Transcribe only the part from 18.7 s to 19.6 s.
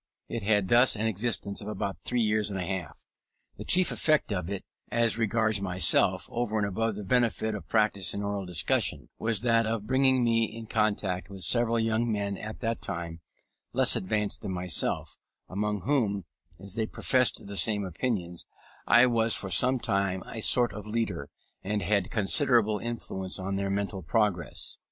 I was for